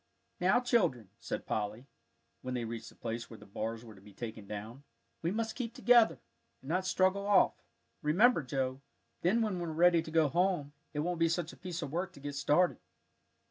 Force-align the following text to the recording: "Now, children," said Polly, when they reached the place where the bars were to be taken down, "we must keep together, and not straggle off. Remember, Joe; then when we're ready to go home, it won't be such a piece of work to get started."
"Now, 0.39 0.59
children," 0.59 1.11
said 1.19 1.45
Polly, 1.45 1.85
when 2.41 2.55
they 2.55 2.65
reached 2.65 2.89
the 2.89 2.95
place 2.95 3.29
where 3.29 3.37
the 3.37 3.45
bars 3.45 3.85
were 3.85 3.93
to 3.93 4.01
be 4.01 4.15
taken 4.15 4.47
down, 4.47 4.83
"we 5.21 5.29
must 5.29 5.55
keep 5.55 5.75
together, 5.75 6.17
and 6.63 6.69
not 6.69 6.87
straggle 6.87 7.27
off. 7.27 7.53
Remember, 8.01 8.41
Joe; 8.41 8.81
then 9.21 9.43
when 9.43 9.59
we're 9.59 9.71
ready 9.71 10.01
to 10.01 10.09
go 10.09 10.27
home, 10.27 10.73
it 10.91 11.01
won't 11.01 11.19
be 11.19 11.29
such 11.29 11.53
a 11.53 11.55
piece 11.55 11.83
of 11.83 11.91
work 11.91 12.13
to 12.13 12.19
get 12.19 12.33
started." 12.33 12.79